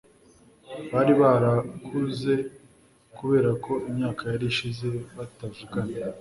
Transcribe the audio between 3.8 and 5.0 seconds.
imyaka yari ishize